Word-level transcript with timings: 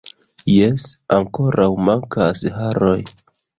Jes, 0.59 0.85
ankoraŭ 1.17 1.69
mankas 1.91 2.47
haroj 2.59 2.99